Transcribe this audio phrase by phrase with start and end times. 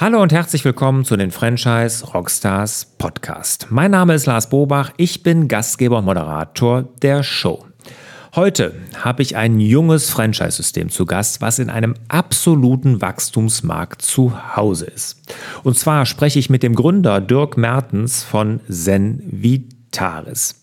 [0.00, 3.66] Hallo und herzlich willkommen zu den Franchise Rockstars Podcast.
[3.68, 7.66] Mein Name ist Lars Bobach, ich bin Gastgeber und Moderator der Show.
[8.34, 14.86] Heute habe ich ein junges Franchise-System zu Gast, was in einem absoluten Wachstumsmarkt zu Hause
[14.86, 15.20] ist.
[15.64, 20.62] Und zwar spreche ich mit dem Gründer Dirk Mertens von Zen Vitaris.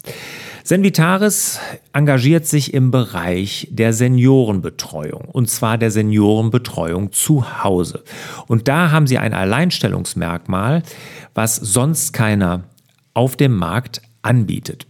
[0.67, 1.61] Senvitaris
[1.93, 8.03] engagiert sich im Bereich der Seniorenbetreuung und zwar der Seniorenbetreuung zu Hause.
[8.47, 10.83] Und da haben sie ein Alleinstellungsmerkmal,
[11.33, 12.65] was sonst keiner
[13.13, 14.87] auf dem Markt anbietet.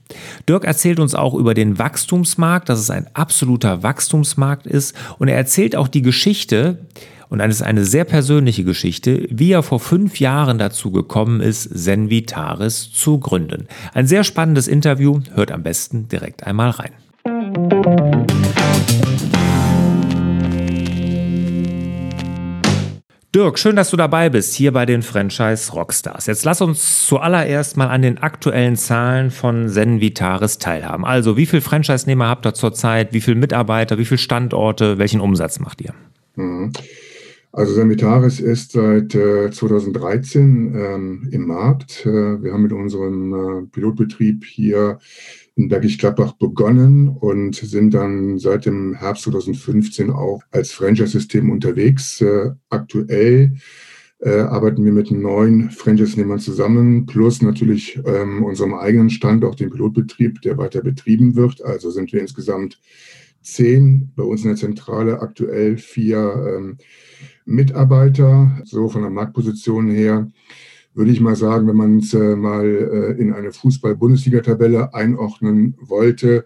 [0.49, 5.37] Dirk erzählt uns auch über den Wachstumsmarkt, dass es ein absoluter Wachstumsmarkt ist und er
[5.37, 6.87] erzählt auch die Geschichte,
[7.29, 11.63] und es ist eine sehr persönliche Geschichte, wie er vor fünf Jahren dazu gekommen ist,
[11.63, 13.67] Senvitaris zu gründen.
[13.93, 16.91] Ein sehr spannendes Interview, hört am besten direkt einmal rein.
[23.35, 26.25] Dirk, schön, dass du dabei bist, hier bei den Franchise Rockstars.
[26.25, 31.05] Jetzt lass uns zuallererst mal an den aktuellen Zahlen von Zen Vitaris teilhaben.
[31.05, 33.13] Also, wie viele Franchise-Nehmer habt ihr zurzeit?
[33.13, 33.97] Wie viele Mitarbeiter?
[33.97, 34.97] Wie viele Standorte?
[34.97, 35.93] Welchen Umsatz macht ihr?
[36.35, 36.71] Mhm.
[37.51, 42.05] Also Semitaris ist seit äh, 2013 ähm, im Markt.
[42.05, 44.99] Äh, wir haben mit unserem äh, Pilotbetrieb hier
[45.55, 52.21] in Bergisch Gladbach begonnen und sind dann seit dem Herbst 2015 auch als Franchise-System unterwegs.
[52.21, 53.55] Äh, aktuell
[54.19, 60.41] äh, arbeiten wir mit neun Franchise-Nehmern zusammen, plus natürlich ähm, unserem eigenen Standort, dem Pilotbetrieb,
[60.41, 61.63] der weiter betrieben wird.
[61.63, 62.79] Also sind wir insgesamt
[63.53, 66.77] zehn, bei uns in der Zentrale aktuell vier ähm,
[67.45, 70.29] Mitarbeiter, so von der Marktposition her,
[70.93, 76.45] würde ich mal sagen, wenn man es äh, mal äh, in eine Fußball-Bundesliga-Tabelle einordnen wollte,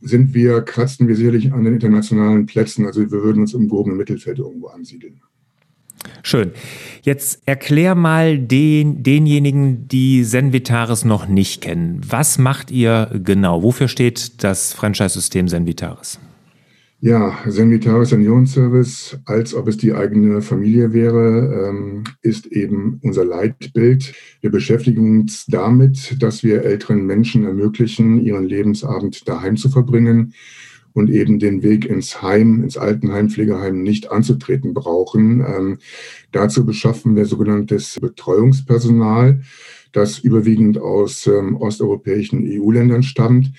[0.00, 2.86] sind wir, kratzen wir sicherlich an den internationalen Plätzen.
[2.86, 5.20] Also wir würden uns im gehobenen Mittelfeld irgendwo ansiedeln.
[6.22, 6.52] Schön.
[7.02, 12.00] Jetzt erklär mal den, denjenigen, die Senvitaris noch nicht kennen.
[12.08, 13.62] Was macht ihr genau?
[13.62, 16.18] Wofür steht das Franchise-System Senvitaris?
[17.00, 24.14] Ja, Senvitaris Seniorenservice, als ob es die eigene Familie wäre, ähm, ist eben unser Leitbild.
[24.40, 30.32] Wir beschäftigen uns damit, dass wir älteren Menschen ermöglichen, ihren Lebensabend daheim zu verbringen
[30.94, 35.40] und eben den Weg ins Heim, ins Altenheim, Pflegeheim nicht anzutreten brauchen.
[35.40, 35.78] Ähm,
[36.32, 39.42] dazu beschaffen wir sogenanntes Betreuungspersonal,
[39.92, 43.50] das überwiegend aus ähm, osteuropäischen EU-Ländern stammt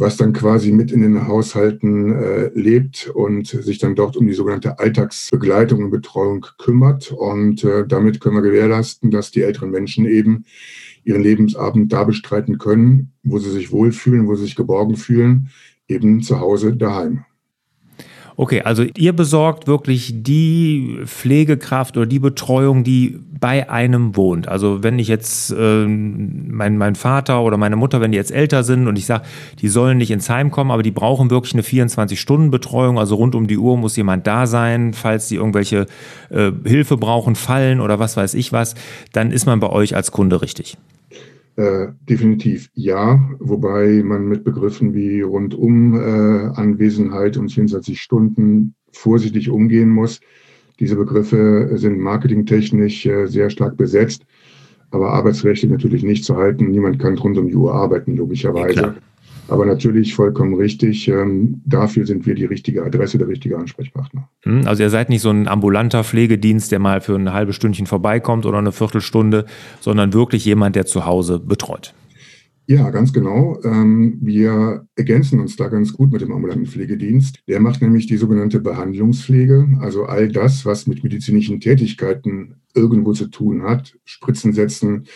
[0.00, 4.32] was dann quasi mit in den Haushalten äh, lebt und sich dann dort um die
[4.32, 7.12] sogenannte Alltagsbegleitung und Betreuung kümmert.
[7.12, 10.44] Und äh, damit können wir gewährleisten, dass die älteren Menschen eben
[11.04, 15.48] ihren Lebensabend da bestreiten können, wo sie sich wohlfühlen, wo sie sich geborgen fühlen,
[15.90, 17.24] eben zu Hause daheim.
[18.40, 24.48] Okay, also ihr besorgt wirklich die Pflegekraft oder die Betreuung, die bei einem wohnt.
[24.48, 28.62] Also wenn ich jetzt äh, mein, mein Vater oder meine Mutter, wenn die jetzt älter
[28.62, 29.24] sind und ich sage,
[29.60, 33.46] die sollen nicht ins Heim kommen, aber die brauchen wirklich eine 24-Stunden-Betreuung, also rund um
[33.46, 35.84] die Uhr muss jemand da sein, falls die irgendwelche
[36.30, 38.74] äh, Hilfe brauchen, fallen oder was weiß ich was,
[39.12, 40.78] dann ist man bei euch als Kunde richtig.
[41.60, 49.50] Äh, definitiv ja, wobei man mit Begriffen wie rundum äh, Anwesenheit und 24 Stunden vorsichtig
[49.50, 50.20] umgehen muss.
[50.78, 54.24] Diese Begriffe sind marketingtechnisch äh, sehr stark besetzt,
[54.90, 56.70] aber arbeitsrechtlich natürlich nicht zu halten.
[56.70, 58.80] Niemand kann rund um die Uhr arbeiten, logischerweise.
[58.80, 58.94] Ja,
[59.50, 61.08] aber natürlich vollkommen richtig.
[61.08, 64.28] Ähm, dafür sind wir die richtige Adresse, der richtige Ansprechpartner.
[64.42, 67.86] Hm, also ihr seid nicht so ein ambulanter Pflegedienst, der mal für ein halbes Stündchen
[67.86, 69.46] vorbeikommt oder eine Viertelstunde,
[69.80, 71.94] sondern wirklich jemand, der zu Hause betreut.
[72.70, 73.58] Ja, ganz genau.
[73.64, 77.40] Ähm, wir ergänzen uns da ganz gut mit dem ambulanten Pflegedienst.
[77.48, 83.26] Der macht nämlich die sogenannte Behandlungspflege, also all das, was mit medizinischen Tätigkeiten irgendwo zu
[83.26, 85.06] tun hat, Spritzen setzen,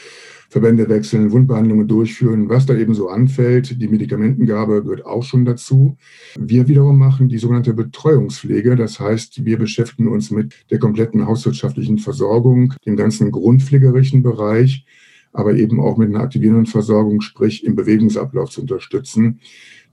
[0.54, 3.82] Verbände wechseln, Wundbehandlungen durchführen, was da eben so anfällt.
[3.82, 5.96] Die Medikamentengabe gehört auch schon dazu.
[6.38, 8.76] Wir wiederum machen die sogenannte Betreuungspflege.
[8.76, 14.86] Das heißt, wir beschäftigen uns mit der kompletten hauswirtschaftlichen Versorgung, dem ganzen grundpflegerischen Bereich,
[15.32, 19.40] aber eben auch mit einer aktivierenden Versorgung, sprich im Bewegungsablauf zu unterstützen.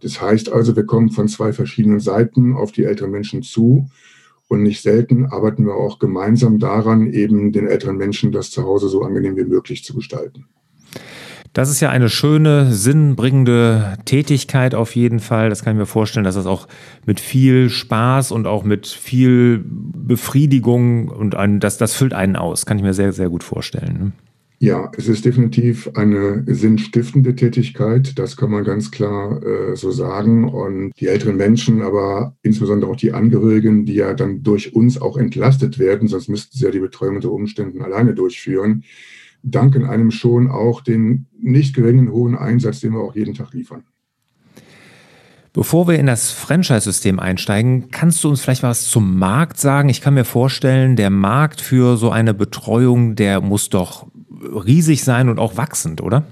[0.01, 3.89] Das heißt also, wir kommen von zwei verschiedenen Seiten auf die älteren Menschen zu.
[4.51, 9.01] Und nicht selten arbeiten wir auch gemeinsam daran, eben den älteren Menschen das Zuhause so
[9.01, 10.43] angenehm wie möglich zu gestalten.
[11.53, 15.47] Das ist ja eine schöne, sinnbringende Tätigkeit auf jeden Fall.
[15.47, 16.67] Das kann ich mir vorstellen, dass das auch
[17.05, 22.65] mit viel Spaß und auch mit viel Befriedigung und ein, das, das füllt einen aus.
[22.65, 24.11] Kann ich mir sehr, sehr gut vorstellen.
[24.63, 30.47] Ja, es ist definitiv eine sinnstiftende Tätigkeit, das kann man ganz klar äh, so sagen.
[30.47, 35.17] Und die älteren Menschen, aber insbesondere auch die Angehörigen, die ja dann durch uns auch
[35.17, 38.83] entlastet werden, sonst müssten sie ja die Betreuung unter Umständen alleine durchführen,
[39.41, 43.81] danken einem schon auch den nicht geringen hohen Einsatz, den wir auch jeden Tag liefern.
[45.53, 49.89] Bevor wir in das Franchise-System einsteigen, kannst du uns vielleicht was zum Markt sagen?
[49.89, 54.07] Ich kann mir vorstellen, der Markt für so eine Betreuung, der muss doch
[54.41, 56.25] riesig sein und auch wachsend, oder?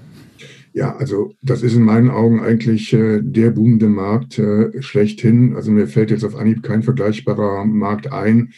[0.72, 5.56] Ja, also das ist in meinen Augen eigentlich äh, der boomende Markt äh, schlechthin.
[5.56, 8.52] Also mir fällt jetzt auf Anhieb kein vergleichbarer Markt ein,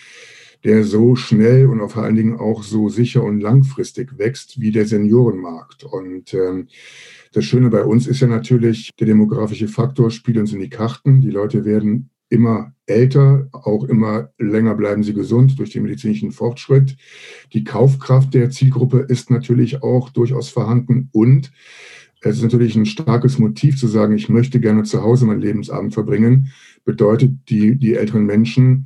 [0.62, 4.86] der so schnell und vor allen Dingen auch so sicher und langfristig wächst wie der
[4.86, 5.84] Seniorenmarkt.
[5.84, 6.68] Und ähm,
[7.32, 11.22] das Schöne bei uns ist ja natürlich, der demografische Faktor spielt uns in die Karten.
[11.22, 16.96] Die Leute werden immer älter, auch immer länger bleiben sie gesund durch den medizinischen Fortschritt.
[17.52, 21.52] Die Kaufkraft der Zielgruppe ist natürlich auch durchaus vorhanden und
[22.22, 25.92] es ist natürlich ein starkes Motiv zu sagen, ich möchte gerne zu Hause meinen Lebensabend
[25.92, 26.52] verbringen,
[26.84, 28.84] bedeutet, die, die älteren Menschen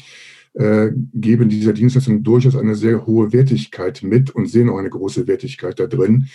[0.54, 5.28] äh, geben dieser Dienstleistung durchaus eine sehr hohe Wertigkeit mit und sehen auch eine große
[5.28, 6.28] Wertigkeit da drin.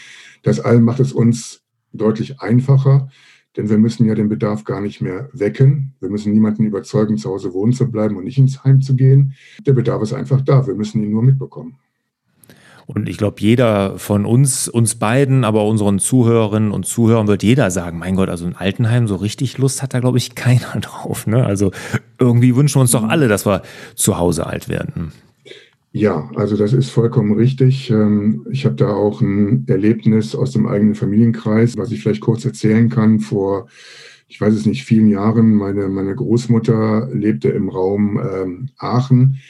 [0.43, 1.61] Das allem macht es uns
[1.91, 3.09] deutlich einfacher,
[3.57, 5.93] denn wir müssen ja den Bedarf gar nicht mehr wecken.
[5.99, 9.33] Wir müssen niemanden überzeugen, zu Hause wohnen zu bleiben und nicht ins Heim zu gehen.
[9.65, 10.67] Der Bedarf ist einfach da.
[10.67, 11.77] Wir müssen ihn nur mitbekommen.
[12.87, 17.71] Und ich glaube, jeder von uns, uns beiden, aber unseren Zuhörerinnen und Zuhörern wird jeder
[17.71, 21.27] sagen, mein Gott, also ein Altenheim, so richtig Lust hat da, glaube ich, keiner drauf.
[21.27, 21.45] Ne?
[21.45, 21.71] Also
[22.19, 23.61] irgendwie wünschen wir uns doch alle, dass wir
[23.95, 25.13] zu Hause alt werden.
[25.93, 27.89] Ja, also das ist vollkommen richtig.
[27.89, 32.45] Ähm, ich habe da auch ein Erlebnis aus dem eigenen Familienkreis, was ich vielleicht kurz
[32.45, 33.19] erzählen kann.
[33.19, 33.67] Vor,
[34.29, 39.41] ich weiß es nicht, vielen Jahren, meine, meine Großmutter lebte im Raum ähm, Aachen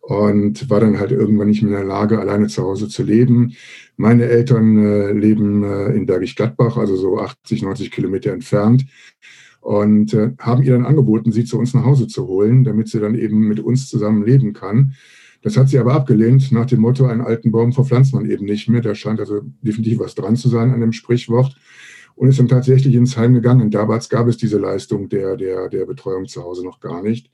[0.00, 3.52] und war dann halt irgendwann nicht mehr in der Lage, alleine zu Hause zu leben.
[3.98, 8.86] Meine Eltern äh, leben äh, in Bergisch Gladbach, also so 80, 90 Kilometer entfernt
[9.60, 12.98] und äh, haben ihr dann angeboten, sie zu uns nach Hause zu holen, damit sie
[12.98, 14.94] dann eben mit uns zusammen leben kann.
[15.42, 18.68] Das hat sie aber abgelehnt, nach dem Motto, einen alten Baum verpflanzt man eben nicht
[18.68, 18.80] mehr.
[18.80, 21.56] Da scheint also definitiv was dran zu sein an dem Sprichwort.
[22.14, 23.70] Und ist dann tatsächlich ins Heim gegangen.
[23.70, 27.30] Damals gab es diese Leistung der, der, der Betreuung zu Hause noch gar nicht.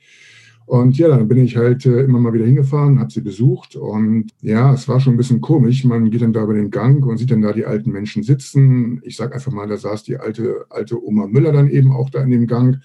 [0.68, 3.74] Und ja, dann bin ich halt äh, immer mal wieder hingefahren, habe sie besucht.
[3.74, 5.82] Und ja, es war schon ein bisschen komisch.
[5.84, 9.00] Man geht dann da über den Gang und sieht dann da die alten Menschen sitzen.
[9.02, 12.22] Ich sage einfach mal, da saß die alte, alte Oma Müller dann eben auch da
[12.22, 12.80] in dem Gang.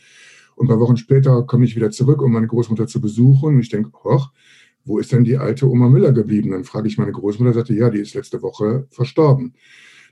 [0.56, 3.56] Und ein paar Wochen später komme ich wieder zurück, um meine Großmutter zu besuchen.
[3.56, 4.32] Und ich denke, hoch,
[4.86, 6.52] wo ist denn die alte Oma Müller geblieben?
[6.52, 9.54] Dann frage ich meine Großmutter, sagte, ja, die ist letzte Woche verstorben.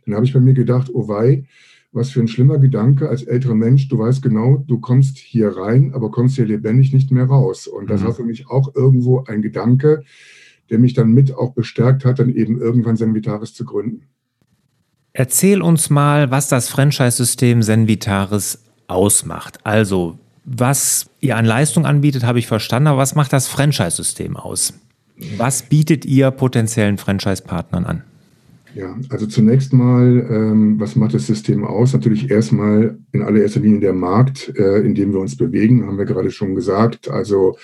[0.06, 1.46] Dann habe ich bei mir gedacht, oh wei,
[1.92, 3.90] was für ein schlimmer Gedanke als älterer Mensch.
[3.90, 7.68] Du weißt genau, du kommst hier rein, aber kommst hier lebendig nicht mehr raus.
[7.68, 8.06] Und das mhm.
[8.06, 10.04] war für mich auch irgendwo ein Gedanke,
[10.70, 14.04] der mich dann mit auch bestärkt hat, dann eben irgendwann Senvitaris zu gründen.
[15.14, 19.60] Erzähl uns mal, was das Franchise-System Senvitaris ausmacht.
[19.66, 24.74] Also, was ihr an Leistung anbietet, habe ich verstanden, aber was macht das Franchise-System aus?
[25.38, 28.04] Was bietet ihr potenziellen Franchise-Partnern an?
[28.74, 31.94] Ja, also zunächst mal, ähm, was macht das System aus?
[31.94, 36.06] Natürlich erstmal in allererster Linie der Markt, äh, in dem wir uns bewegen, haben wir
[36.06, 37.10] gerade schon gesagt.
[37.10, 37.58] Also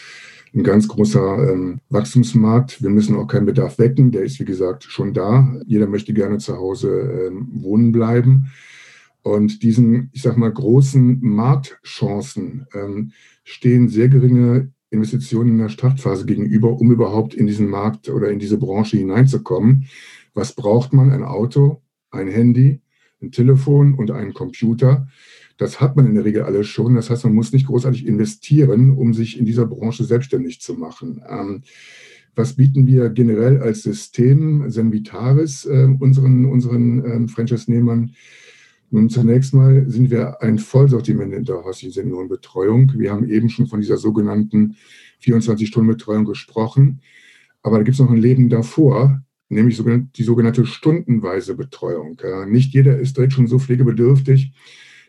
[0.54, 2.82] ein ganz großer ähm, Wachstumsmarkt.
[2.82, 4.12] Wir müssen auch keinen Bedarf wecken.
[4.12, 5.56] Der ist, wie gesagt, schon da.
[5.66, 8.52] Jeder möchte gerne zu Hause ähm, wohnen bleiben.
[9.28, 13.12] Und diesen, ich sag mal, großen Marktchancen ähm,
[13.44, 18.40] stehen sehr geringe Investitionen in der Startphase gegenüber, um überhaupt in diesen Markt oder in
[18.40, 19.88] diese Branche hineinzukommen.
[20.34, 21.12] Was braucht man?
[21.12, 22.80] Ein Auto, ein Handy,
[23.22, 25.08] ein Telefon und einen Computer.
[25.58, 26.96] Das hat man in der Regel alles schon.
[26.96, 31.22] Das heißt, man muss nicht großartig investieren, um sich in dieser Branche selbstständig zu machen.
[31.28, 31.64] Ähm,
[32.34, 38.14] was bieten wir generell als System Senvitaris äh, unseren, unseren ähm, Franchise-Nehmern?
[38.90, 42.94] Nun, zunächst mal sind wir ein Vollsortiment in der häuslichen Seniorenbetreuung.
[42.96, 44.78] Wir haben eben schon von dieser sogenannten
[45.22, 47.02] 24-Stunden-Betreuung gesprochen.
[47.64, 49.82] Aber da gibt es noch ein Leben davor, nämlich
[50.16, 52.18] die sogenannte stundenweise Betreuung.
[52.48, 54.54] Nicht jeder ist direkt schon so pflegebedürftig,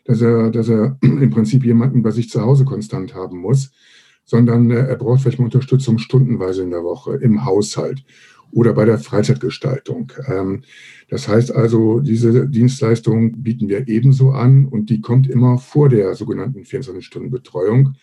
[0.03, 3.71] dass er, dass er im Prinzip jemanden bei sich zu Hause konstant haben muss,
[4.25, 8.03] sondern äh, er braucht vielleicht mal Unterstützung stundenweise in der Woche im Haushalt
[8.51, 10.11] oder bei der Freizeitgestaltung.
[10.27, 10.61] Ähm,
[11.09, 16.13] das heißt also, diese Dienstleistung bieten wir ebenso an und die kommt immer vor der
[16.15, 17.95] sogenannten 24-Stunden-Betreuung.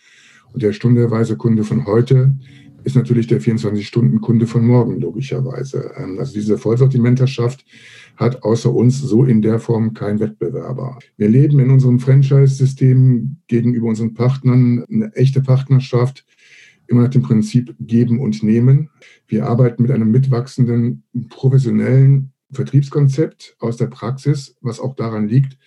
[0.53, 2.35] Und der stundenweise Kunde von heute
[2.83, 5.91] ist natürlich der 24-Stunden-Kunde von morgen, logischerweise.
[5.97, 7.65] Ähm, also diese Vollsortimenterschaft
[8.15, 10.97] hat außer uns so in der Form kein Wettbewerber.
[11.17, 16.25] Wir leben in unserem Franchise-System gegenüber unseren Partnern eine echte Partnerschaft,
[16.87, 18.89] immer nach dem Prinzip geben und nehmen.
[19.27, 25.57] Wir arbeiten mit einem mitwachsenden professionellen Vertriebskonzept aus der Praxis, was auch daran liegt,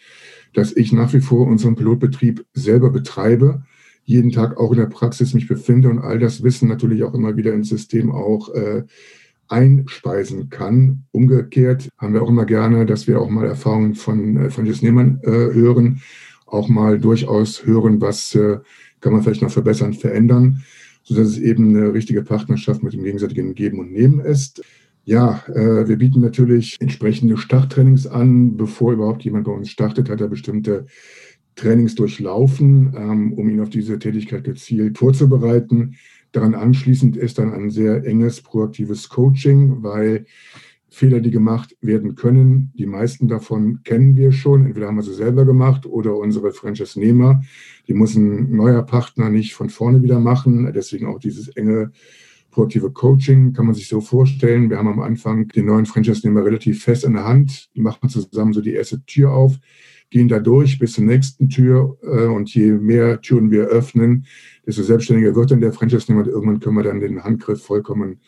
[0.54, 3.62] dass ich nach wie vor unseren Pilotbetrieb selber betreibe,
[4.04, 7.36] jeden Tag auch in der Praxis mich befinde und all das Wissen natürlich auch immer
[7.36, 8.84] wieder ins System auch äh,
[9.48, 11.04] einspeisen kann.
[11.12, 15.30] Umgekehrt haben wir auch immer gerne, dass wir auch mal Erfahrungen von äh, Franchise-Nehmern äh,
[15.30, 16.00] hören,
[16.46, 18.58] auch mal durchaus hören, was äh,
[19.00, 20.62] kann man vielleicht noch verbessern, verändern,
[21.10, 24.62] sodass es eben eine richtige Partnerschaft mit dem gegenseitigen Geben und Nehmen ist.
[25.04, 28.56] Ja, äh, wir bieten natürlich entsprechende Starttrainings an.
[28.56, 30.86] Bevor überhaupt jemand bei uns startet, hat er bestimmte
[31.56, 35.96] Trainings durchlaufen, ähm, um ihn auf diese Tätigkeit gezielt vorzubereiten.
[36.30, 40.26] Daran anschließend ist dann ein sehr enges, proaktives Coaching, weil
[40.90, 44.66] Fehler, die gemacht werden können, die meisten davon kennen wir schon.
[44.66, 47.42] Entweder haben wir sie selber gemacht oder unsere Franchise-Nehmer.
[47.86, 50.70] Die muss ein neuer Partner nicht von vorne wieder machen.
[50.74, 51.92] Deswegen auch dieses enge
[52.50, 54.68] proaktive Coaching kann man sich so vorstellen.
[54.68, 58.60] Wir haben am Anfang den neuen Franchise-Nehmer relativ fest in der Hand, machen zusammen so
[58.60, 59.58] die erste Tür auf,
[60.10, 64.26] gehen da durch bis zur nächsten Tür äh, und je mehr Türen wir öffnen,
[64.66, 66.26] desto selbstständiger wird dann der Franchise-Nehmer.
[66.26, 68.20] Irgendwann können wir dann den Handgriff vollkommen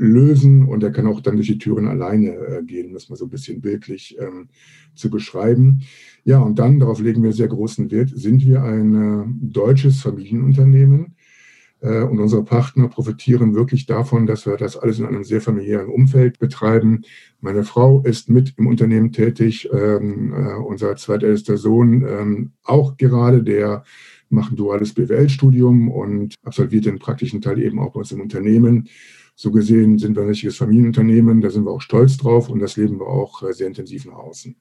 [0.00, 3.16] lösen und er kann auch dann durch die Türen alleine äh, gehen, um das mal
[3.16, 4.48] so ein bisschen bildlich ähm,
[4.94, 5.82] zu beschreiben.
[6.24, 11.16] Ja, und dann, darauf legen wir sehr großen Wert, sind wir ein äh, deutsches Familienunternehmen
[11.80, 15.88] äh, und unsere Partner profitieren wirklich davon, dass wir das alles in einem sehr familiären
[15.88, 17.02] Umfeld betreiben.
[17.40, 23.42] Meine Frau ist mit im Unternehmen tätig, ähm, äh, unser zweitältester Sohn ähm, auch gerade,
[23.42, 23.84] der
[24.30, 28.88] macht ein duales BWL-Studium und absolviert den praktischen Teil eben auch bei uns im Unternehmen.
[29.42, 32.76] So gesehen sind wir ein richtiges Familienunternehmen, da sind wir auch stolz drauf und das
[32.76, 34.54] leben wir auch äh, sehr intensiv nach außen.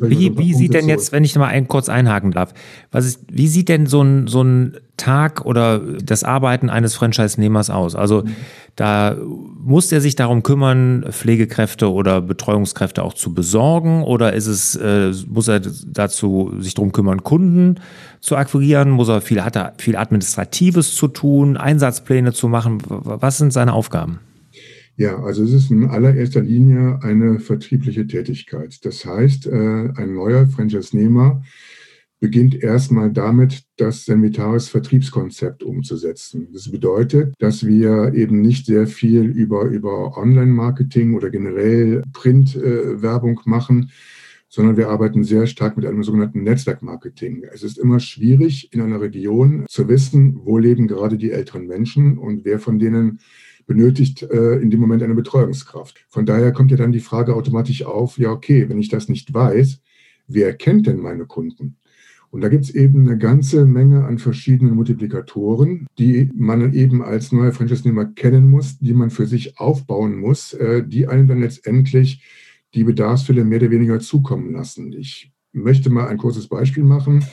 [0.00, 2.54] Wie, wie sieht denn jetzt, wenn ich mal ein, kurz einhaken darf,
[2.90, 7.70] was ist, wie sieht denn so ein, so ein Tag oder das Arbeiten eines Franchise-Nehmers
[7.70, 7.94] aus?
[7.94, 8.34] Also mhm.
[8.76, 14.74] da muss er sich darum kümmern, Pflegekräfte oder Betreuungskräfte auch zu besorgen oder ist es,
[14.76, 17.80] äh, muss er dazu sich darum kümmern, Kunden
[18.20, 18.90] zu akquirieren?
[18.90, 22.78] Muss er viel, hat er viel Administratives zu tun, Einsatzpläne zu machen?
[22.88, 24.18] Was sind seine Aufgaben?
[24.96, 28.84] Ja, also es ist in allererster Linie eine vertriebliche Tätigkeit.
[28.84, 31.44] Das heißt, äh, ein neuer Franchise-Nehmer
[32.18, 36.48] beginnt erstmal damit, das Semitaris Vertriebskonzept umzusetzen.
[36.52, 43.48] Das bedeutet, dass wir eben nicht sehr viel über, über Online-Marketing oder generell Print-Werbung äh,
[43.48, 43.92] machen,
[44.48, 47.44] sondern wir arbeiten sehr stark mit einem sogenannten Netzwerkmarketing.
[47.52, 52.18] Es ist immer schwierig, in einer Region zu wissen, wo leben gerade die älteren Menschen
[52.18, 53.20] und wer von denen
[53.68, 56.04] benötigt äh, in dem Moment eine Betreuungskraft.
[56.08, 59.32] Von daher kommt ja dann die Frage automatisch auf, ja okay, wenn ich das nicht
[59.32, 59.80] weiß,
[60.26, 61.76] wer kennt denn meine Kunden?
[62.30, 67.30] Und da gibt es eben eine ganze Menge an verschiedenen Multiplikatoren, die man eben als
[67.30, 72.22] neuer Franchise-Nehmer kennen muss, die man für sich aufbauen muss, äh, die einem dann letztendlich
[72.74, 74.92] die Bedarfsfälle mehr oder weniger zukommen lassen.
[74.92, 77.24] Ich möchte mal ein kurzes Beispiel machen.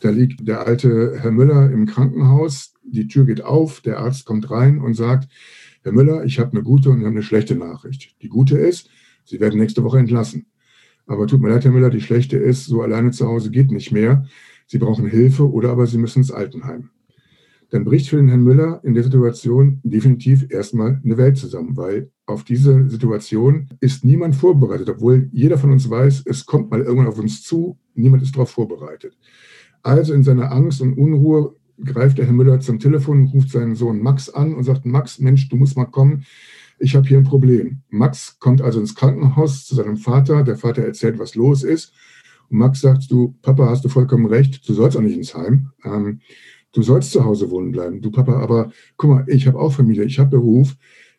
[0.00, 4.50] Da liegt der alte Herr Müller im Krankenhaus, die Tür geht auf, der Arzt kommt
[4.50, 5.28] rein und sagt,
[5.82, 8.16] Herr Müller, ich habe eine gute und eine schlechte Nachricht.
[8.22, 8.90] Die gute ist,
[9.24, 10.46] Sie werden nächste Woche entlassen.
[11.06, 13.92] Aber tut mir leid, Herr Müller, die schlechte ist, so alleine zu Hause geht nicht
[13.92, 14.26] mehr.
[14.66, 16.90] Sie brauchen Hilfe oder aber Sie müssen ins Altenheim.
[17.70, 22.10] Dann bricht für den Herrn Müller in der Situation definitiv erstmal eine Welt zusammen, weil
[22.24, 27.08] auf diese Situation ist niemand vorbereitet, obwohl jeder von uns weiß, es kommt mal irgendwann
[27.08, 29.18] auf uns zu, niemand ist darauf vorbereitet.
[29.82, 34.02] Also in seiner Angst und Unruhe greift der Herr Müller zum Telefon, ruft seinen Sohn
[34.02, 36.24] Max an und sagt, Max, Mensch, du musst mal kommen,
[36.78, 37.82] ich habe hier ein Problem.
[37.88, 41.92] Max kommt also ins Krankenhaus zu seinem Vater, der Vater erzählt, was los ist.
[42.48, 45.70] Und Max sagt, du, Papa, hast du vollkommen recht, du sollst auch nicht ins Heim.
[45.84, 46.20] Ähm,
[46.72, 48.00] du sollst zu Hause wohnen bleiben.
[48.00, 50.76] Du, Papa, aber guck mal, ich habe auch Familie, ich habe Beruf,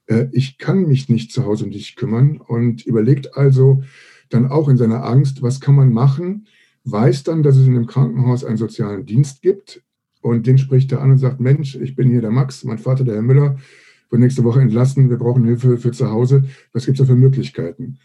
[0.08, 2.38] äh, ich kann mich nicht zu Hause um dich kümmern.
[2.38, 3.84] Und überlegt also
[4.30, 6.48] dann auch in seiner Angst, was kann man machen,
[6.86, 9.84] weiß dann, dass es in dem Krankenhaus einen sozialen Dienst gibt,
[10.22, 13.04] und den spricht er an und sagt, Mensch, ich bin hier der Max, mein Vater,
[13.04, 13.58] der Herr Müller,
[14.10, 16.44] wird nächste Woche entlassen, wir brauchen Hilfe für zu Hause.
[16.74, 18.00] Was gibt es da für Möglichkeiten?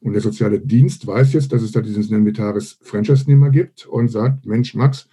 [0.00, 4.44] Und der soziale Dienst weiß jetzt, dass es da diesen Senvitaris Franchise-Nehmer gibt und sagt,
[4.44, 5.08] Mensch, Max,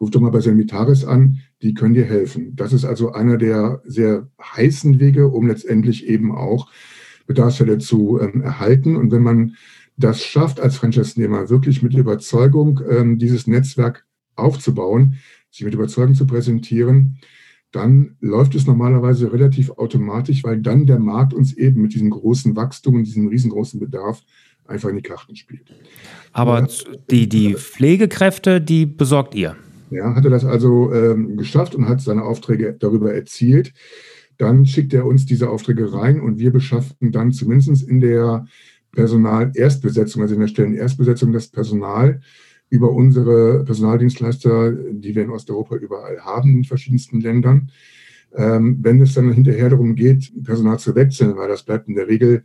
[0.00, 2.54] ruf doch mal bei Senvitaris an, die können dir helfen.
[2.54, 6.70] Das ist also einer der sehr heißen Wege, um letztendlich eben auch
[7.26, 8.94] Bedarfsfälle zu ähm, erhalten.
[8.96, 9.56] Und wenn man
[9.96, 15.16] das schafft, als Franchise-Nehmer wirklich mit Überzeugung ähm, dieses Netzwerk aufzubauen,
[15.56, 17.18] sich mit Überzeugung zu präsentieren,
[17.72, 22.54] dann läuft es normalerweise relativ automatisch, weil dann der Markt uns eben mit diesem großen
[22.56, 24.22] Wachstum und diesem riesengroßen Bedarf
[24.66, 25.74] einfach in die Karten spielt.
[26.32, 26.66] Aber ja,
[27.10, 29.56] die, die Pflegekräfte, die besorgt ihr?
[29.90, 33.72] Ja, hat er das also ähm, geschafft und hat seine Aufträge darüber erzielt.
[34.38, 38.46] Dann schickt er uns diese Aufträge rein und wir beschaffen dann zumindest in der
[38.92, 42.20] Personal-Erstbesetzung, also in der Stellen-Erstbesetzung das Personal
[42.68, 47.70] über unsere Personaldienstleister, die wir in Osteuropa überall haben, in verschiedensten Ländern.
[48.34, 52.08] Ähm, wenn es dann hinterher darum geht, Personal zu wechseln, weil das bleibt in der
[52.08, 52.42] Regel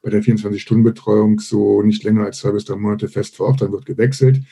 [0.00, 3.72] bei der 24-Stunden-Betreuung so nicht länger als zwei bis drei Monate fest vor Ort, dann
[3.72, 4.42] wird gewechselt,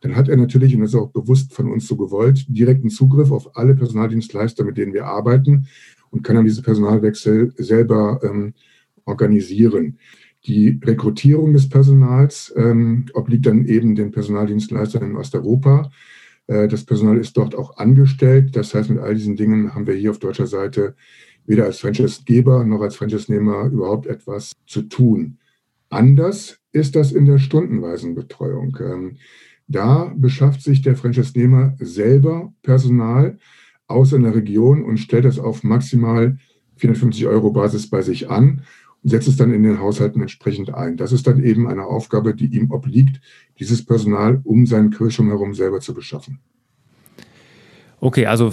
[0.00, 3.30] dann hat er natürlich, und das ist auch bewusst von uns so gewollt, direkten Zugriff
[3.30, 5.66] auf alle Personaldienstleister, mit denen wir arbeiten
[6.10, 8.54] und kann dann diese Personalwechsel selber ähm,
[9.04, 9.98] organisieren.
[10.46, 15.90] Die Rekrutierung des Personals ähm, obliegt dann eben den Personaldienstleistern in Osteuropa.
[16.46, 18.54] Äh, das Personal ist dort auch angestellt.
[18.54, 20.96] Das heißt, mit all diesen Dingen haben wir hier auf deutscher Seite
[21.46, 25.38] weder als Franchise-Geber noch als Franchise-Nehmer überhaupt etwas zu tun.
[25.88, 28.76] Anders ist das in der stundenweisen Betreuung.
[28.80, 29.16] Ähm,
[29.66, 33.38] da beschafft sich der Franchise-Nehmer selber Personal
[33.86, 36.38] aus einer Region und stellt das auf maximal
[36.76, 38.62] 450 Euro Basis bei sich an
[39.04, 40.96] und setzt es dann in den Haushalten entsprechend ein.
[40.96, 43.20] Das ist dann eben eine Aufgabe, die ihm obliegt,
[43.58, 46.40] dieses Personal um seinen Kirchturm herum selber zu beschaffen.
[48.00, 48.52] Okay, also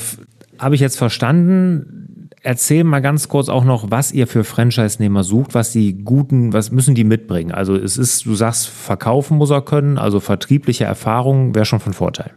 [0.60, 2.28] habe ich jetzt verstanden.
[2.44, 6.72] Erzähl mal ganz kurz auch noch, was ihr für Franchise-Nehmer sucht, was die guten, was
[6.72, 7.52] müssen die mitbringen?
[7.52, 11.94] Also es ist, du sagst, verkaufen muss er können, also vertriebliche Erfahrung wäre schon von
[11.94, 12.32] Vorteil.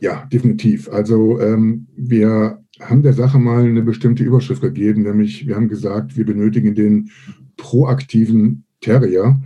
[0.00, 0.90] Ja, definitiv.
[0.90, 6.16] Also ähm, wir haben der Sache mal eine bestimmte Überschrift gegeben, nämlich wir haben gesagt,
[6.16, 7.10] wir benötigen den
[7.56, 9.40] proaktiven Terrier,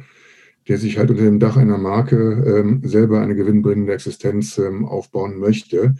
[0.68, 5.38] der sich halt unter dem Dach einer Marke ähm, selber eine gewinnbringende Existenz ähm, aufbauen
[5.38, 5.94] möchte.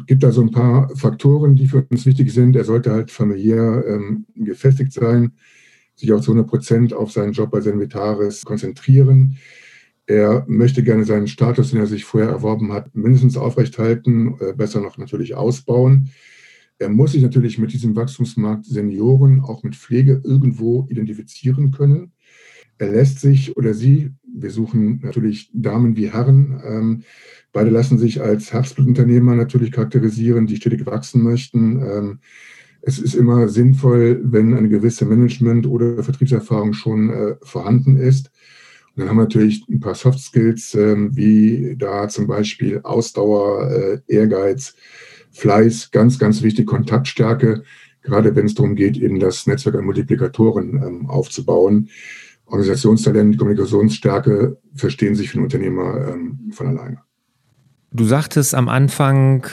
[0.00, 2.56] Es gibt da so ein paar Faktoren, die für uns wichtig sind.
[2.56, 5.32] Er sollte halt familiär ähm, gefestigt sein,
[5.94, 9.36] sich auch zu 100 Prozent auf seinen Job bei Senvitaris konzentrieren.
[10.06, 14.80] Er möchte gerne seinen Status, den er sich vorher erworben hat, mindestens aufrechthalten, äh, besser
[14.80, 16.10] noch natürlich ausbauen.
[16.78, 22.12] Er muss sich natürlich mit diesem Wachstumsmarkt Senioren auch mit Pflege irgendwo identifizieren können.
[22.78, 27.02] Er lässt sich oder sie, wir suchen natürlich Damen wie Herren, ähm,
[27.52, 31.82] beide lassen sich als Herzblutunternehmer natürlich charakterisieren, die stetig wachsen möchten.
[31.82, 32.18] Ähm,
[32.80, 38.30] es ist immer sinnvoll, wenn eine gewisse Management- oder Vertriebserfahrung schon äh, vorhanden ist.
[38.94, 43.70] Und dann haben wir natürlich ein paar Soft Skills, äh, wie da zum Beispiel Ausdauer,
[43.70, 44.74] äh, Ehrgeiz,
[45.38, 47.62] Fleiß, ganz, ganz wichtig, Kontaktstärke,
[48.02, 51.88] gerade wenn es darum geht, eben das Netzwerk an Multiplikatoren ähm, aufzubauen.
[52.46, 56.98] Organisationstalent, Kommunikationsstärke verstehen sich für den Unternehmer ähm, von alleine.
[57.92, 59.46] Du sagtest am Anfang,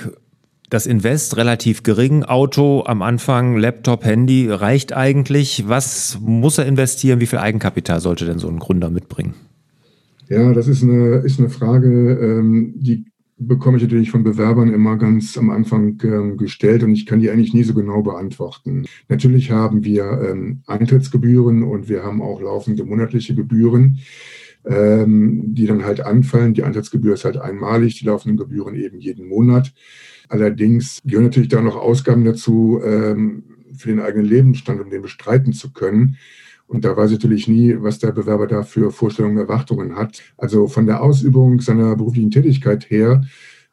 [0.69, 5.65] das Invest relativ gering, Auto am Anfang, Laptop, Handy reicht eigentlich.
[5.67, 7.19] Was muss er investieren?
[7.19, 9.36] Wie viel Eigenkapital sollte denn so ein Gründer mitbringen?
[10.30, 13.06] Ja, das ist eine, ist eine Frage, ähm, die
[13.38, 17.30] bekomme ich natürlich von Bewerbern immer ganz am Anfang ähm, gestellt und ich kann die
[17.30, 18.86] eigentlich nie so genau beantworten.
[19.10, 24.00] Natürlich haben wir ähm, Eintrittsgebühren und wir haben auch laufende monatliche Gebühren,
[24.65, 26.54] ähm, die dann halt anfallen.
[26.54, 29.74] Die Eintrittsgebühr ist halt einmalig, die laufenden Gebühren eben jeden Monat.
[30.30, 33.43] Allerdings gehören natürlich da noch Ausgaben dazu ähm,
[33.78, 36.17] für den eigenen Lebensstand, um den bestreiten zu können.
[36.67, 40.21] Und da weiß ich natürlich nie, was der Bewerber da für Vorstellungen, Erwartungen hat.
[40.38, 43.23] Also von der Ausübung seiner beruflichen Tätigkeit her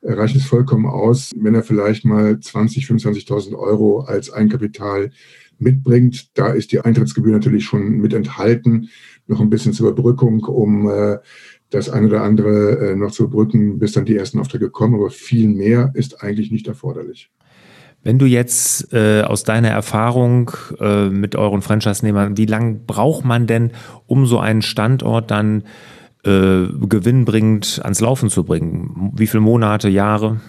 [0.02, 5.10] reicht es vollkommen aus, wenn er vielleicht mal 20, 25.000 Euro als Eigenkapital
[5.58, 6.30] mitbringt.
[6.34, 8.88] Da ist die Eintrittsgebühr natürlich schon mit enthalten,
[9.26, 11.18] noch ein bisschen zur Überbrückung, um äh,
[11.70, 14.94] das eine oder andere äh, noch zu überbrücken, bis dann die ersten Aufträge kommen.
[14.94, 17.30] Aber viel mehr ist eigentlich nicht erforderlich.
[18.04, 23.46] Wenn du jetzt äh, aus deiner Erfahrung äh, mit euren Franchise-Nehmern, wie lange braucht man
[23.46, 23.70] denn,
[24.06, 25.62] um so einen Standort dann
[26.24, 29.12] äh, gewinnbringend ans Laufen zu bringen?
[29.16, 30.40] Wie viele Monate, Jahre?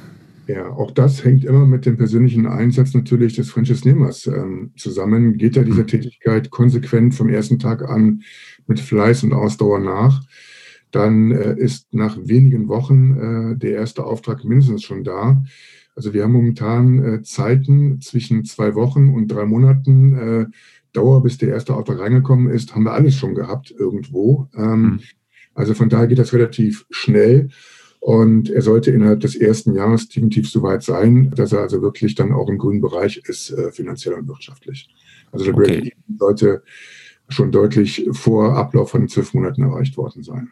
[0.47, 5.37] Ja, auch das hängt immer mit dem persönlichen Einsatz natürlich des Franchise-Nehmers ähm, zusammen.
[5.37, 8.23] Geht er dieser Tätigkeit konsequent vom ersten Tag an
[8.67, 10.21] mit Fleiß und Ausdauer nach,
[10.91, 15.43] dann äh, ist nach wenigen Wochen äh, der erste Auftrag mindestens schon da.
[15.95, 20.45] Also wir haben momentan äh, Zeiten zwischen zwei Wochen und drei Monaten äh,
[20.91, 24.47] Dauer, bis der erste Auftrag reingekommen ist, haben wir alles schon gehabt irgendwo.
[24.53, 24.99] Mhm.
[25.55, 27.49] Also von daher geht das relativ schnell.
[27.99, 32.15] Und er sollte innerhalb des ersten Jahres definitiv so weit sein, dass er also wirklich
[32.15, 34.93] dann auch im grünen Bereich ist, äh, finanziell und wirtschaftlich.
[35.31, 35.79] Also der okay.
[35.79, 36.63] Break sollte
[37.29, 40.51] schon deutlich vor Ablauf von zwölf Monaten erreicht worden sein.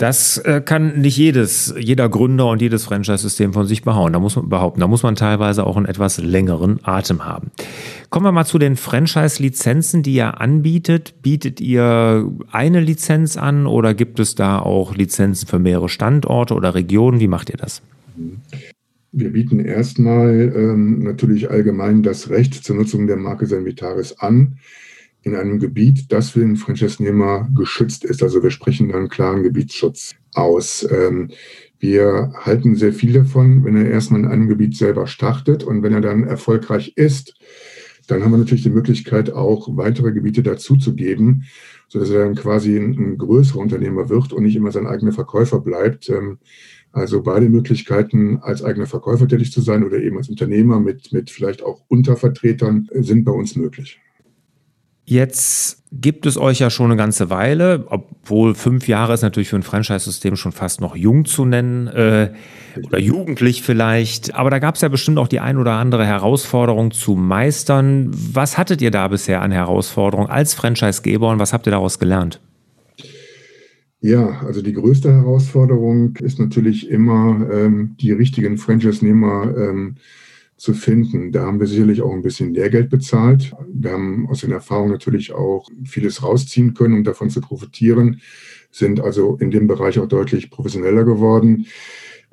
[0.00, 4.14] Das äh, kann nicht jedes, jeder Gründer und jedes Franchise-System von sich behauen.
[4.14, 4.80] Da muss man behaupten.
[4.80, 7.50] Da muss man teilweise auch einen etwas längeren Atem haben.
[8.08, 11.16] Kommen wir mal zu den Franchise-Lizenzen, die ihr anbietet.
[11.20, 16.74] Bietet ihr eine Lizenz an oder gibt es da auch Lizenzen für mehrere Standorte oder
[16.74, 17.20] Regionen?
[17.20, 17.82] Wie macht ihr das?
[19.12, 24.56] Wir bieten erstmal ähm, natürlich allgemein das Recht zur Nutzung der Marke Sanvitaris an.
[25.22, 28.22] In einem Gebiet, das für den Franchise-Nehmer geschützt ist.
[28.22, 30.86] Also wir sprechen dann klaren Gebietsschutz aus.
[30.90, 31.30] Ähm,
[31.78, 35.94] wir halten sehr viel davon, wenn er erstmal in einem Gebiet selber startet und wenn
[35.94, 37.34] er dann erfolgreich ist,
[38.06, 41.44] dann haben wir natürlich die Möglichkeit, auch weitere Gebiete dazuzugeben,
[41.88, 46.08] sodass er dann quasi ein, größerer Unternehmer wird und nicht immer sein eigener Verkäufer bleibt.
[46.08, 46.38] Ähm,
[46.92, 51.30] also beide Möglichkeiten, als eigener Verkäufer tätig zu sein oder eben als Unternehmer mit, mit
[51.30, 54.00] vielleicht auch Untervertretern, sind bei uns möglich.
[55.10, 59.56] Jetzt gibt es euch ja schon eine ganze Weile, obwohl fünf Jahre ist natürlich für
[59.56, 62.30] ein Franchise-System schon fast noch jung zu nennen äh,
[62.86, 64.36] oder jugendlich vielleicht.
[64.36, 68.12] Aber da gab es ja bestimmt auch die ein oder andere Herausforderung zu meistern.
[68.12, 72.38] Was hattet ihr da bisher an Herausforderungen als Franchise-Geber und was habt ihr daraus gelernt?
[74.00, 79.96] Ja, also die größte Herausforderung ist natürlich immer, ähm, die richtigen Franchise-Nehmer ähm,
[80.60, 81.32] zu finden.
[81.32, 83.52] Da haben wir sicherlich auch ein bisschen Lehrgeld bezahlt.
[83.72, 88.20] Wir haben aus den Erfahrungen natürlich auch vieles rausziehen können, um davon zu profitieren,
[88.70, 91.66] sind also in dem Bereich auch deutlich professioneller geworden.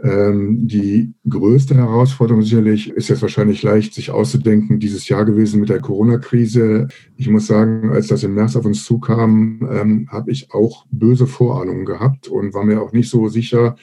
[0.03, 5.69] Ähm, die größte Herausforderung sicherlich ist jetzt wahrscheinlich leicht sich auszudenken, dieses Jahr gewesen mit
[5.69, 6.89] der Corona-Krise.
[7.15, 11.27] Ich muss sagen, als das im März auf uns zukam, ähm, habe ich auch böse
[11.27, 13.77] Vorahnungen gehabt und war mir auch nicht so sicher,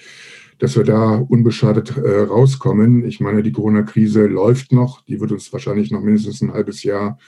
[0.58, 3.04] dass wir da unbeschadet äh, rauskommen.
[3.04, 7.18] Ich meine, die Corona-Krise läuft noch, die wird uns wahrscheinlich noch mindestens ein halbes Jahr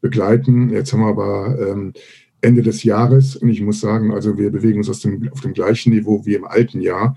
[0.00, 0.70] begleiten.
[0.70, 1.92] Jetzt haben wir aber ähm,
[2.40, 5.90] Ende des Jahres und ich muss sagen, also wir bewegen uns dem, auf dem gleichen
[5.90, 7.16] Niveau wie im alten Jahr.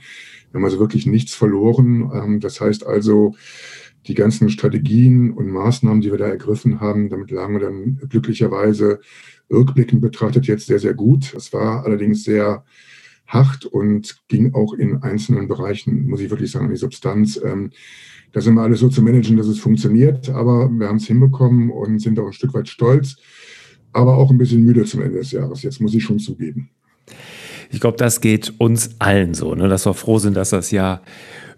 [0.51, 2.11] Wir haben also wirklich nichts verloren.
[2.13, 3.35] Ähm, das heißt also,
[4.07, 8.99] die ganzen Strategien und Maßnahmen, die wir da ergriffen haben, damit lagen wir dann glücklicherweise
[9.51, 11.33] rückblickend betrachtet jetzt sehr, sehr gut.
[11.33, 12.63] Es war allerdings sehr
[13.27, 17.39] hart und ging auch in einzelnen Bereichen, muss ich wirklich sagen, an die Substanz.
[17.43, 17.71] Ähm,
[18.31, 21.71] da sind wir alles so zu managen, dass es funktioniert, aber wir haben es hinbekommen
[21.71, 23.15] und sind auch ein Stück weit stolz,
[23.93, 25.63] aber auch ein bisschen müde zum Ende des Jahres.
[25.63, 26.69] Jetzt muss ich schon zugeben.
[27.71, 29.67] Ich glaube, das geht uns allen so, ne?
[29.67, 31.01] dass wir froh sind, dass das Jahr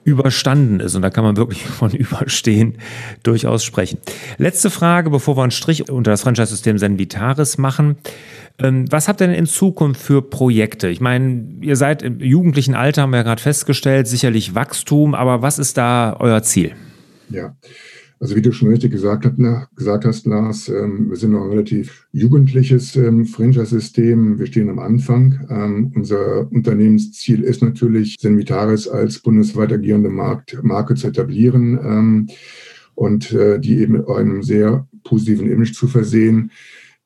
[0.07, 0.95] überstanden ist.
[0.95, 2.77] Und da kann man wirklich von Überstehen
[3.23, 3.99] durchaus sprechen.
[4.37, 7.97] Letzte Frage, bevor wir einen Strich unter das Franchise-System Senvitaris machen.
[8.57, 10.87] Ähm, was habt ihr denn in Zukunft für Projekte?
[10.87, 15.41] Ich meine, ihr seid im jugendlichen Alter, haben wir ja gerade festgestellt, sicherlich Wachstum, aber
[15.41, 16.73] was ist da euer Ziel?
[17.29, 17.53] Ja,
[18.19, 19.25] also wie du schon richtig gesagt,
[20.05, 24.39] hast, Lars, ähm, wir sind noch ein relativ jugendliches ähm, Franchise-System.
[24.39, 25.47] Wir stehen am Anfang.
[25.49, 32.29] Ähm, unser Unternehmensziel ist natürlich, Senvitaris als bundesweit agierende Marke zu etablieren
[32.95, 36.51] und äh, die eben mit einem sehr positiven Image zu versehen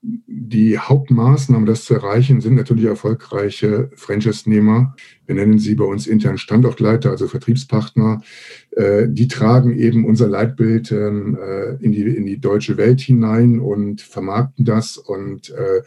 [0.03, 4.95] die Hauptmaßnahmen, das zu erreichen, sind natürlich erfolgreiche Franchise-Nehmer.
[5.27, 8.21] Wir nennen sie bei uns intern Standortleiter, also Vertriebspartner.
[8.71, 13.59] Äh, die tragen eben unser Leitbild ähm, äh, in, die, in die deutsche Welt hinein
[13.59, 15.81] und vermarkten das und äh,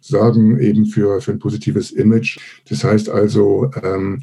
[0.00, 2.38] sorgen eben für, für ein positives Image.
[2.68, 4.22] Das heißt also, ähm,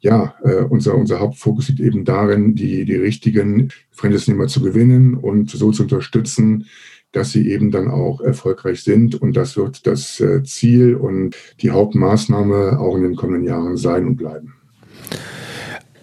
[0.00, 0.34] ja,
[0.68, 5.84] unser, unser Hauptfokus liegt eben darin, die, die richtigen Franchise-Nehmer zu gewinnen und so zu
[5.84, 6.66] unterstützen,
[7.12, 9.14] dass sie eben dann auch erfolgreich sind.
[9.14, 14.16] Und das wird das Ziel und die Hauptmaßnahme auch in den kommenden Jahren sein und
[14.16, 14.52] bleiben.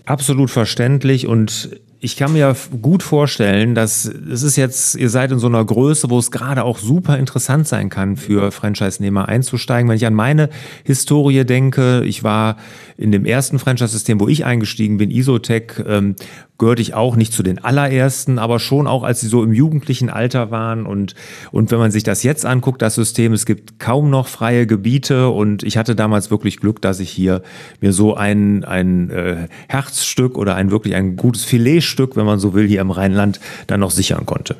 [0.05, 5.37] Absolut verständlich und ich kann mir gut vorstellen, dass es ist jetzt, ihr seid in
[5.37, 9.87] so einer Größe, wo es gerade auch super interessant sein kann, für Franchise-Nehmer einzusteigen.
[9.87, 10.49] Wenn ich an meine
[10.83, 12.57] Historie denke, ich war
[12.97, 16.15] in dem ersten Franchise-System, wo ich eingestiegen bin, Isotech, ähm,
[16.61, 20.11] gehörte ich auch nicht zu den allerersten, aber schon auch, als sie so im jugendlichen
[20.11, 20.85] Alter waren.
[20.85, 21.15] Und,
[21.51, 25.29] und wenn man sich das jetzt anguckt, das System, es gibt kaum noch freie Gebiete.
[25.29, 27.41] Und ich hatte damals wirklich Glück, dass ich hier
[27.79, 31.45] mir so ein, ein äh, Herzstück oder ein wirklich ein gutes
[31.91, 34.55] Filetstück, wenn man so will, hier im Rheinland dann noch sichern konnte.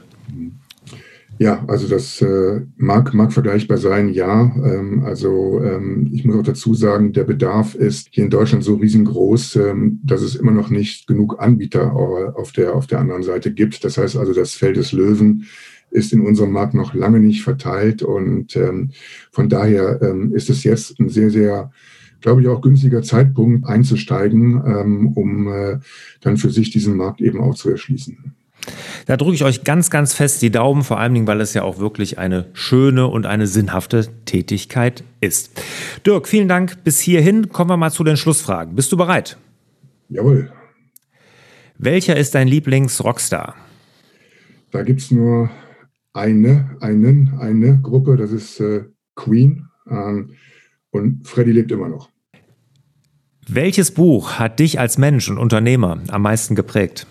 [1.39, 4.54] Ja, also das äh, mag, mag vergleichbar sein, ja.
[4.63, 8.76] Ähm, also ähm, ich muss auch dazu sagen, der Bedarf ist hier in Deutschland so
[8.76, 13.52] riesengroß, ähm, dass es immer noch nicht genug Anbieter auf der, auf der anderen Seite
[13.52, 13.84] gibt.
[13.84, 15.48] Das heißt also, das Feld des Löwen
[15.89, 18.91] ist in unserem Markt noch lange nicht verteilt und ähm,
[19.32, 21.72] von daher ähm, ist es jetzt ein sehr, sehr
[22.21, 25.79] glaube ich, auch günstiger Zeitpunkt einzusteigen, ähm, um äh,
[26.21, 28.36] dann für sich diesen Markt eben auch zu erschließen.
[29.07, 31.63] Da drücke ich euch ganz, ganz fest die Daumen, vor allen Dingen, weil es ja
[31.63, 35.60] auch wirklich eine schöne und eine sinnhafte Tätigkeit ist.
[36.05, 37.49] Dirk, vielen Dank bis hierhin.
[37.49, 38.75] Kommen wir mal zu den Schlussfragen.
[38.75, 39.38] Bist du bereit?
[40.10, 40.51] Jawohl.
[41.77, 43.55] Welcher ist dein Lieblings-Rockstar?
[44.69, 45.49] Da gibt es nur
[46.13, 48.84] eine, einen, eine Gruppe, das ist äh,
[49.15, 49.65] Queen.
[49.89, 50.31] Ähm,
[50.91, 52.10] und Freddy lebt immer noch.
[53.47, 57.08] Welches Buch hat dich als Mensch und Unternehmer am meisten geprägt?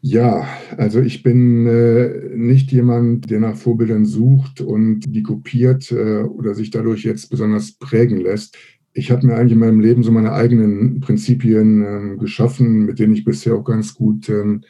[0.00, 6.22] Ja, also ich bin äh, nicht jemand, der nach Vorbildern sucht und die kopiert äh,
[6.22, 8.56] oder sich dadurch jetzt besonders prägen lässt.
[8.92, 13.14] Ich habe mir eigentlich in meinem Leben so meine eigenen Prinzipien äh, geschaffen, mit denen
[13.14, 14.62] ich bisher auch ganz gut ähm,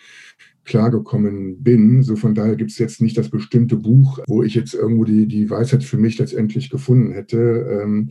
[0.69, 2.03] klargekommen bin.
[2.03, 5.27] So von daher gibt es jetzt nicht das bestimmte Buch, wo ich jetzt irgendwo die,
[5.27, 7.39] die Weisheit für mich letztendlich gefunden hätte.
[7.83, 8.11] Ähm,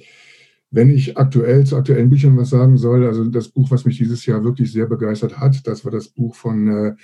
[0.69, 4.25] wenn ich aktuell zu aktuellen Büchern was sagen soll, also das Buch, was mich dieses
[4.25, 6.95] Jahr wirklich sehr begeistert hat, das war das Buch von äh,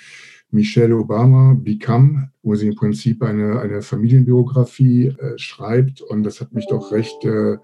[0.51, 6.01] Michelle Obama, Become, wo sie im Prinzip eine, eine Familienbiografie äh, schreibt.
[6.01, 7.57] Und das hat mich doch recht äh,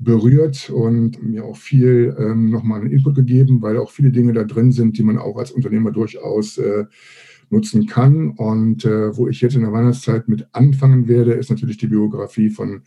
[0.00, 4.44] berührt und mir auch viel ähm, nochmal einen Input gegeben, weil auch viele Dinge da
[4.44, 6.86] drin sind, die man auch als Unternehmer durchaus äh,
[7.50, 8.30] nutzen kann.
[8.30, 12.48] Und äh, wo ich jetzt in der Weihnachtszeit mit anfangen werde, ist natürlich die Biografie
[12.48, 12.82] von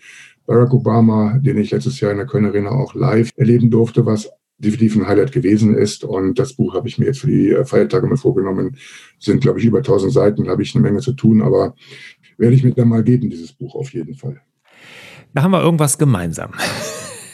[0.47, 4.29] Barack Obama, den ich letztes Jahr in der Kölner Arena auch live erleben durfte, was
[4.57, 6.03] definitiv ein Highlight gewesen ist.
[6.03, 8.75] Und das Buch habe ich mir jetzt für die äh, Feiertage mal vorgenommen.
[9.19, 11.75] Sind, glaube ich, über 1000 Seiten, da habe ich eine Menge zu tun, aber
[12.39, 14.41] werde ich mir dann mal geben, dieses Buch auf jeden Fall.
[15.35, 16.51] Da haben wir irgendwas gemeinsam.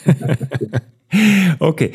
[1.58, 1.92] okay.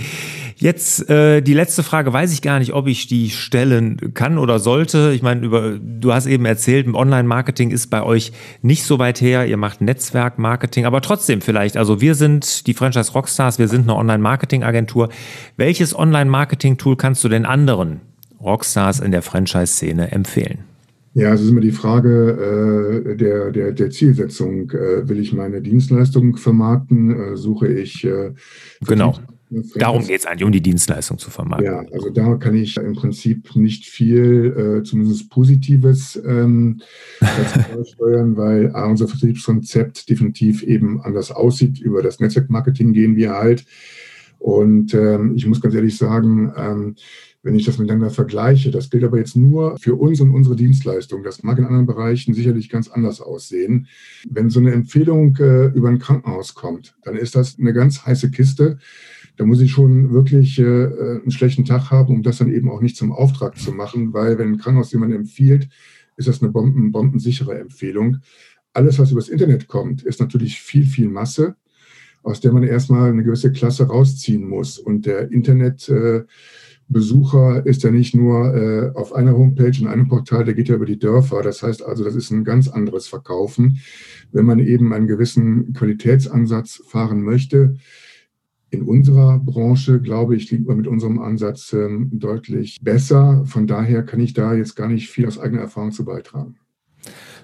[0.57, 4.57] Jetzt äh, die letzte Frage, weiß ich gar nicht, ob ich die stellen kann oder
[4.57, 5.11] sollte.
[5.13, 9.45] Ich meine, über, du hast eben erzählt, Online-Marketing ist bei euch nicht so weit her.
[9.47, 11.75] Ihr macht Netzwerk-Marketing, aber trotzdem vielleicht.
[11.75, 15.09] Also wir sind die Franchise Rockstars, wir sind eine Online-Marketing-Agentur.
[15.57, 17.99] Welches Online-Marketing-Tool kannst du den anderen
[18.39, 20.74] Rockstars in der Franchise-Szene empfehlen?
[21.15, 24.69] Ja, es ist immer die Frage äh, der, der, der Zielsetzung.
[24.71, 27.09] Äh, will ich meine Dienstleistung vermarkten?
[27.09, 28.03] Äh, suche ich.
[28.03, 28.33] Äh,
[28.85, 29.15] genau.
[29.75, 31.71] Darum geht es eigentlich, um die Dienstleistung zu vermarkten.
[31.71, 36.81] Ja, also da kann ich im Prinzip nicht viel, äh, zumindest Positives, ähm,
[37.93, 41.79] steuern, weil unser Vertriebskonzept definitiv eben anders aussieht.
[41.79, 43.65] Über das Netzwerkmarketing gehen wir halt.
[44.45, 46.95] Und ähm, ich muss ganz ehrlich sagen, ähm,
[47.41, 48.69] wenn ich das miteinander vergleiche.
[48.69, 51.23] Das gilt aber jetzt nur für uns und unsere Dienstleistung.
[51.23, 53.87] Das mag in anderen Bereichen sicherlich ganz anders aussehen.
[54.29, 58.29] Wenn so eine Empfehlung äh, über ein Krankenhaus kommt, dann ist das eine ganz heiße
[58.29, 58.77] Kiste.
[59.35, 62.81] Da muss ich schon wirklich äh, einen schlechten Tag haben, um das dann eben auch
[62.81, 65.69] nicht zum Auftrag zu machen, weil wenn ein Krankenhaus jemand empfiehlt,
[66.17, 68.17] ist das eine bomben, bombensichere Empfehlung.
[68.73, 71.55] Alles, was übers Internet kommt, ist natürlich viel, viel Masse,
[72.25, 74.79] aus der man erstmal eine gewisse Klasse rausziehen muss.
[74.79, 76.23] Und der Internet äh,
[77.65, 80.85] ist ja nicht nur äh, auf einer Homepage in einem Portal, der geht ja über
[80.85, 81.41] die Dörfer.
[81.43, 83.79] Das heißt also, das ist ein ganz anderes Verkaufen.
[84.31, 87.75] Wenn man eben einen gewissen Qualitätsansatz fahren möchte,
[88.71, 93.43] in unserer Branche, glaube ich, liegt man mit unserem Ansatz ähm, deutlich besser.
[93.45, 96.55] Von daher kann ich da jetzt gar nicht viel aus eigener Erfahrung zu beitragen.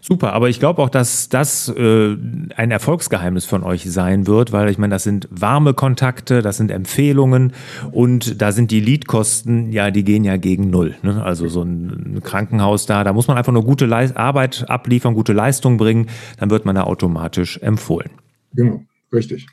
[0.04, 2.18] Super, aber ich glaube auch, dass das äh,
[2.56, 6.72] ein Erfolgsgeheimnis von euch sein wird, weil ich meine, das sind warme Kontakte, das sind
[6.72, 7.54] Empfehlungen
[7.92, 10.96] und da sind die Leadkosten, ja, die gehen ja gegen null.
[11.04, 11.24] Ne?
[11.24, 15.34] Also so ein Krankenhaus da, da muss man einfach nur gute Leist Arbeit abliefern, gute
[15.34, 16.08] Leistung bringen,
[16.40, 18.10] dann wird man da automatisch empfohlen.
[18.56, 18.82] Genau,
[19.14, 19.46] richtig.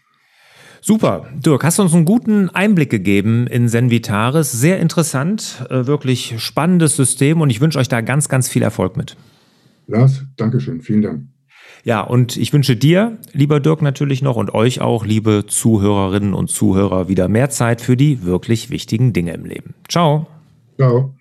[0.81, 1.27] Super.
[1.35, 4.53] Dirk, hast du uns einen guten Einblick gegeben in Senvitaris.
[4.53, 8.97] Sehr interessant, äh, wirklich spannendes System und ich wünsche euch da ganz, ganz viel Erfolg
[8.97, 9.17] mit.
[9.89, 11.23] Lars, Dankeschön, vielen Dank.
[11.85, 16.49] Ja, und ich wünsche dir, lieber Dirk, natürlich noch und euch auch, liebe Zuhörerinnen und
[16.49, 19.75] Zuhörer, wieder mehr Zeit für die wirklich wichtigen Dinge im Leben.
[19.89, 20.27] Ciao.
[20.77, 21.15] Ciao.